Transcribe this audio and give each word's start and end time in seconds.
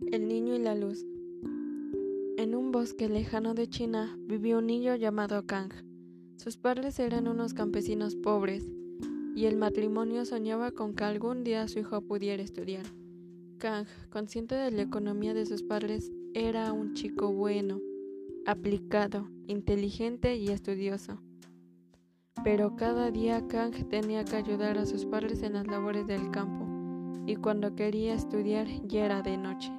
la 0.00 0.74
luz. 0.74 1.06
En 2.36 2.54
un 2.54 2.72
bosque 2.72 3.08
lejano 3.08 3.54
de 3.54 3.68
China 3.68 4.16
vivía 4.26 4.58
un 4.58 4.66
niño 4.66 4.96
llamado 4.96 5.46
Kang. 5.46 5.72
Sus 6.36 6.56
padres 6.56 6.98
eran 6.98 7.28
unos 7.28 7.54
campesinos 7.54 8.16
pobres 8.16 8.70
y 9.34 9.46
el 9.46 9.56
matrimonio 9.56 10.24
soñaba 10.24 10.72
con 10.72 10.94
que 10.94 11.04
algún 11.04 11.44
día 11.44 11.68
su 11.68 11.78
hijo 11.78 12.02
pudiera 12.02 12.42
estudiar. 12.42 12.84
Kang, 13.58 13.86
consciente 14.10 14.54
de 14.54 14.70
la 14.70 14.82
economía 14.82 15.34
de 15.34 15.46
sus 15.46 15.62
padres, 15.62 16.10
era 16.34 16.72
un 16.72 16.94
chico 16.94 17.32
bueno, 17.32 17.80
aplicado, 18.46 19.28
inteligente 19.46 20.36
y 20.36 20.48
estudioso. 20.48 21.20
Pero 22.42 22.74
cada 22.76 23.10
día 23.10 23.46
Kang 23.48 23.88
tenía 23.88 24.24
que 24.24 24.36
ayudar 24.36 24.78
a 24.78 24.86
sus 24.86 25.04
padres 25.04 25.42
en 25.42 25.54
las 25.54 25.66
labores 25.66 26.06
del 26.06 26.30
campo, 26.30 26.66
y 27.26 27.36
cuando 27.36 27.74
quería 27.74 28.14
estudiar 28.14 28.66
ya 28.86 29.04
era 29.04 29.22
de 29.22 29.36
noche. 29.36 29.70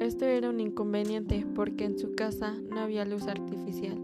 Esto 0.00 0.24
era 0.24 0.48
un 0.48 0.60
inconveniente 0.60 1.46
porque 1.54 1.84
en 1.84 1.98
su 1.98 2.14
casa 2.14 2.54
no 2.70 2.80
había 2.80 3.04
luz 3.04 3.28
artificial. 3.28 4.00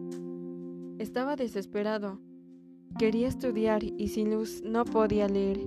Estaba 0.98 1.36
desesperado. 1.36 2.20
Quería 2.98 3.28
estudiar 3.28 3.82
y 3.82 4.08
sin 4.08 4.30
luz 4.34 4.62
no 4.62 4.84
podía 4.84 5.26
leer. 5.26 5.58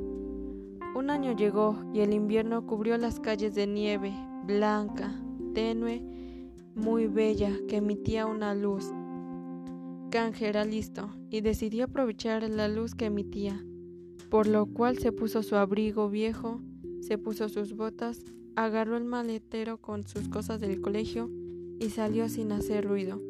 Un 0.95 1.09
año 1.09 1.35
llegó 1.35 1.83
y 1.95 2.01
el 2.01 2.13
invierno 2.13 2.67
cubrió 2.67 2.95
las 2.99 3.19
calles 3.19 3.55
de 3.55 3.65
nieve, 3.65 4.13
blanca, 4.45 5.19
tenue, 5.55 6.03
muy 6.75 7.07
bella, 7.07 7.51
que 7.67 7.77
emitía 7.77 8.27
una 8.27 8.53
luz. 8.53 8.85
Kang 10.11 10.35
era 10.41 10.63
listo 10.63 11.09
y 11.31 11.41
decidió 11.41 11.85
aprovechar 11.85 12.47
la 12.47 12.67
luz 12.67 12.93
que 12.93 13.05
emitía, 13.05 13.65
por 14.29 14.45
lo 14.45 14.67
cual 14.67 14.99
se 14.99 15.11
puso 15.11 15.41
su 15.41 15.55
abrigo 15.55 16.07
viejo, 16.07 16.61
se 17.01 17.17
puso 17.17 17.49
sus 17.49 17.73
botas, 17.73 18.23
agarró 18.55 18.97
el 18.97 19.05
maletero 19.05 19.77
con 19.79 20.07
sus 20.07 20.29
cosas 20.29 20.59
del 20.59 20.81
colegio 20.81 21.29
y 21.79 21.89
salió 21.89 22.29
sin 22.29 22.51
hacer 22.51 22.85
ruido. 22.85 23.21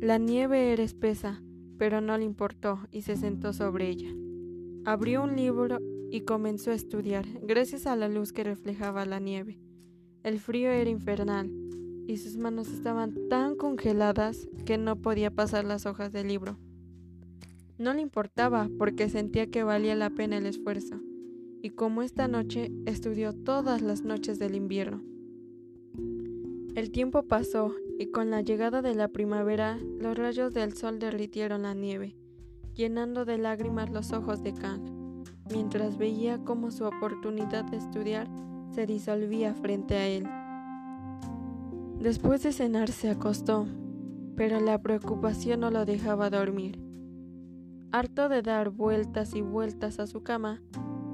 La 0.00 0.18
nieve 0.18 0.72
era 0.72 0.82
espesa, 0.82 1.42
pero 1.78 2.00
no 2.00 2.18
le 2.18 2.24
importó 2.24 2.80
y 2.90 3.02
se 3.02 3.16
sentó 3.16 3.52
sobre 3.52 3.88
ella. 3.88 4.12
Abrió 4.84 5.22
un 5.22 5.36
libro 5.36 5.78
y 6.10 6.22
comenzó 6.22 6.70
a 6.70 6.74
estudiar, 6.74 7.24
gracias 7.42 7.86
a 7.86 7.96
la 7.96 8.08
luz 8.08 8.32
que 8.32 8.44
reflejaba 8.44 9.06
la 9.06 9.18
nieve. 9.18 9.58
El 10.22 10.38
frío 10.38 10.70
era 10.70 10.90
infernal 10.90 11.50
y 12.06 12.18
sus 12.18 12.36
manos 12.36 12.68
estaban 12.68 13.14
tan 13.28 13.56
congeladas 13.56 14.48
que 14.64 14.78
no 14.78 14.96
podía 14.96 15.30
pasar 15.30 15.64
las 15.64 15.86
hojas 15.86 16.12
del 16.12 16.28
libro. 16.28 16.58
No 17.78 17.92
le 17.94 18.02
importaba 18.02 18.68
porque 18.78 19.08
sentía 19.08 19.50
que 19.50 19.64
valía 19.64 19.94
la 19.94 20.10
pena 20.10 20.36
el 20.36 20.46
esfuerzo, 20.46 21.00
y 21.64 21.70
como 21.70 22.02
esta 22.02 22.28
noche 22.28 22.70
estudió 22.84 23.32
todas 23.32 23.80
las 23.80 24.02
noches 24.02 24.38
del 24.38 24.54
invierno. 24.54 25.00
El 26.74 26.90
tiempo 26.90 27.22
pasó 27.22 27.72
y 27.98 28.10
con 28.10 28.30
la 28.30 28.42
llegada 28.42 28.82
de 28.82 28.94
la 28.94 29.08
primavera 29.08 29.78
los 29.98 30.14
rayos 30.18 30.52
del 30.52 30.74
sol 30.74 30.98
derritieron 30.98 31.62
la 31.62 31.72
nieve, 31.72 32.16
llenando 32.74 33.24
de 33.24 33.38
lágrimas 33.38 33.88
los 33.88 34.12
ojos 34.12 34.42
de 34.42 34.52
Kang, 34.52 35.24
mientras 35.50 35.96
veía 35.96 36.36
cómo 36.44 36.70
su 36.70 36.84
oportunidad 36.84 37.64
de 37.64 37.78
estudiar 37.78 38.28
se 38.74 38.84
disolvía 38.84 39.54
frente 39.54 39.94
a 39.94 40.06
él. 40.06 40.26
Después 41.98 42.42
de 42.42 42.52
cenar 42.52 42.90
se 42.90 43.08
acostó, 43.08 43.66
pero 44.36 44.60
la 44.60 44.82
preocupación 44.82 45.60
no 45.60 45.70
lo 45.70 45.86
dejaba 45.86 46.28
dormir. 46.28 46.78
Harto 47.90 48.28
de 48.28 48.42
dar 48.42 48.68
vueltas 48.68 49.34
y 49.34 49.40
vueltas 49.40 49.98
a 49.98 50.06
su 50.06 50.22
cama, 50.22 50.60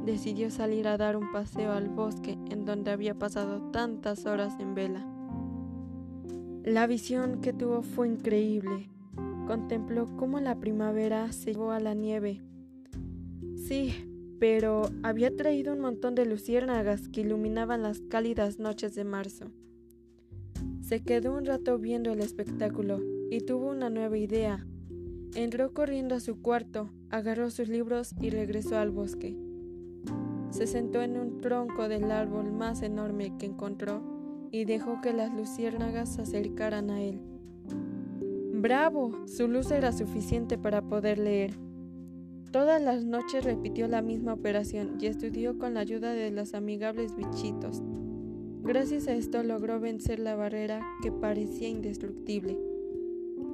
decidió 0.05 0.51
salir 0.51 0.89
a 0.89 0.97
dar 0.97 1.17
un 1.17 1.33
paseo 1.33 1.73
al 1.73 1.89
bosque 1.89 2.39
en 2.51 2.65
donde 2.65 2.91
había 2.91 3.19
pasado 3.19 3.70
tantas 3.70 4.27
horas 4.27 4.55
en 4.58 4.74
vela. 4.74 5.07
La 6.64 6.86
visión 6.86 7.41
que 7.41 7.52
tuvo 7.52 7.83
fue 7.83 8.08
increíble. 8.08 8.91
Contempló 9.47 10.07
cómo 10.17 10.41
la 10.41 10.61
primavera 10.61 11.33
se 11.33 11.52
llevó 11.52 11.73
a 11.73 11.80
la 11.80 11.95
nieve. 11.95 12.42
Sí, 13.57 13.95
pero 14.39 14.91
había 15.02 15.35
traído 15.35 15.73
un 15.73 15.80
montón 15.80 16.14
de 16.14 16.27
luciérnagas 16.27 17.08
que 17.08 17.23
iluminaban 17.23 17.83
las 17.83 18.01
cálidas 18.01 18.58
noches 18.58 18.95
de 18.95 19.05
marzo. 19.05 19.47
Se 20.80 21.03
quedó 21.03 21.35
un 21.35 21.45
rato 21.45 21.79
viendo 21.79 22.13
el 22.13 22.20
espectáculo 22.20 23.01
y 23.30 23.41
tuvo 23.41 23.70
una 23.70 23.91
nueva 23.91 24.19
idea. 24.19 24.67
Entró 25.35 25.73
corriendo 25.73 26.14
a 26.14 26.20
su 26.20 26.42
cuarto, 26.42 26.91
agarró 27.11 27.51
sus 27.51 27.69
libros 27.69 28.14
y 28.20 28.30
regresó 28.30 28.77
al 28.77 28.91
bosque. 28.91 29.36
Se 30.50 30.66
sentó 30.66 31.02
en 31.02 31.16
un 31.16 31.40
tronco 31.40 31.88
del 31.88 32.11
árbol 32.11 32.52
más 32.52 32.83
enorme 32.83 33.33
que 33.38 33.46
encontró 33.46 34.02
y 34.50 34.64
dejó 34.64 35.00
que 35.00 35.12
las 35.12 35.33
luciérnagas 35.33 36.14
se 36.14 36.22
acercaran 36.22 36.90
a 36.90 37.00
él. 37.02 37.20
¡Bravo! 38.52 39.27
Su 39.27 39.48
luz 39.48 39.70
era 39.70 39.92
suficiente 39.92 40.58
para 40.58 40.83
poder 40.83 41.18
leer. 41.18 41.55
Todas 42.50 42.83
las 42.83 43.05
noches 43.05 43.44
repitió 43.44 43.86
la 43.86 44.02
misma 44.02 44.34
operación 44.34 44.98
y 45.00 45.06
estudió 45.06 45.56
con 45.56 45.74
la 45.74 45.80
ayuda 45.80 46.12
de 46.12 46.32
los 46.32 46.55
amigables 46.55 47.14
bichitos. 47.14 47.80
Gracias 48.62 49.06
a 49.06 49.14
esto 49.14 49.42
logró 49.42 49.80
vencer 49.80 50.18
la 50.18 50.34
barrera 50.34 50.82
que 51.00 51.12
parecía 51.12 51.68
indestructible. 51.68 52.58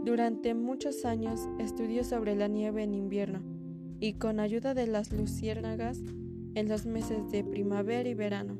Durante 0.04 0.54
muchos 0.54 1.04
años 1.04 1.48
estudió 1.58 2.04
sobre 2.04 2.34
la 2.36 2.48
nieve 2.48 2.82
en 2.82 2.94
invierno 2.94 3.42
y 4.00 4.14
con 4.14 4.40
ayuda 4.40 4.72
de 4.72 4.86
las 4.86 5.12
luciérnagas 5.12 6.02
en 6.56 6.71
los 6.71 6.87
meses 6.87 7.31
de 7.31 7.44
primavera 7.44 8.09
y 8.09 8.15
verano. 8.15 8.59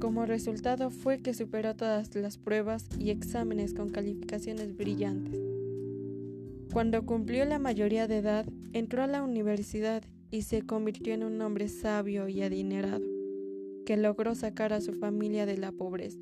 Como 0.00 0.26
resultado 0.26 0.90
fue 0.90 1.20
que 1.20 1.32
superó 1.32 1.76
todas 1.76 2.14
las 2.16 2.36
pruebas 2.36 2.88
y 2.98 3.10
exámenes 3.10 3.74
con 3.74 3.90
calificaciones 3.90 4.76
brillantes. 4.76 5.40
Cuando 6.72 7.06
cumplió 7.06 7.44
la 7.44 7.60
mayoría 7.60 8.08
de 8.08 8.18
edad, 8.18 8.46
entró 8.72 9.04
a 9.04 9.06
la 9.06 9.22
universidad 9.22 10.02
y 10.32 10.42
se 10.42 10.62
convirtió 10.62 11.14
en 11.14 11.22
un 11.22 11.40
hombre 11.40 11.68
sabio 11.68 12.28
y 12.28 12.42
adinerado 12.42 13.06
que 13.86 13.96
logró 13.96 14.34
sacar 14.34 14.72
a 14.72 14.80
su 14.80 14.94
familia 14.94 15.46
de 15.46 15.58
la 15.58 15.70
pobreza. 15.70 16.18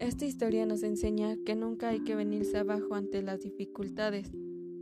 Esta 0.00 0.24
historia 0.24 0.66
nos 0.66 0.82
enseña 0.82 1.36
que 1.46 1.54
nunca 1.54 1.90
hay 1.90 2.00
que 2.00 2.16
venirse 2.16 2.58
abajo 2.58 2.96
ante 2.96 3.22
las 3.22 3.40
dificultades. 3.40 4.32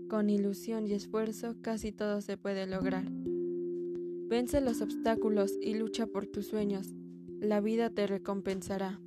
Con 0.09 0.31
ilusión 0.31 0.87
y 0.87 0.95
esfuerzo 0.95 1.57
casi 1.61 1.93
todo 1.93 2.23
se 2.23 2.39
puede 2.39 2.67
lograr. 2.67 3.05
Vence 4.29 4.61
los 4.61 4.81
obstáculos 4.81 5.53
y 5.63 5.75
lucha 5.75 6.07
por 6.07 6.27
tus 6.27 6.49
sueños. 6.49 6.95
La 7.41 7.61
vida 7.61 7.91
te 7.91 8.07
recompensará. 8.07 9.01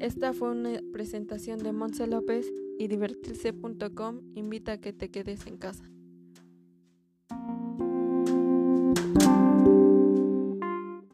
Esta 0.00 0.32
fue 0.32 0.50
una 0.50 0.80
presentación 0.92 1.60
de 1.60 1.72
Monse 1.72 2.06
López 2.08 2.52
y 2.78 2.88
divertirse.com 2.88 4.20
invita 4.34 4.72
a 4.72 4.78
que 4.78 4.92
te 4.92 5.10
quedes 5.10 5.46
en 5.46 5.56
casa. 5.56 5.93